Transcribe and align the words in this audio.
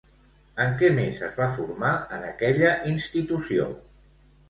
En 0.63 0.73
què 0.79 0.89
més 0.95 1.19
es 1.27 1.37
va 1.43 1.51
formar 1.59 1.93
en 2.19 2.27
aquella 2.33 2.75
institució? 2.97 3.73